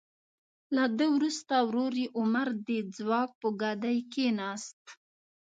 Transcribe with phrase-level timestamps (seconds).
[0.75, 4.83] له ده وروسته ورور یې عمر د ځواک په ګدۍ کیناست.